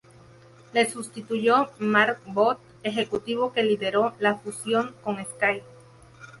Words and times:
Le 0.73 0.89
sustituyó 0.89 1.67
Mark 1.77 2.21
Booth, 2.25 2.57
ejecutivo 2.81 3.53
que 3.53 3.61
lideró 3.61 4.15
la 4.17 4.35
fusión 4.35 4.95
con 5.03 5.23
Sky. 5.23 5.61